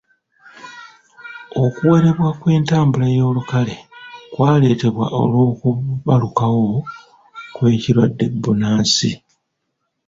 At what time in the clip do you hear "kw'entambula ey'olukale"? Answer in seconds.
2.39-3.75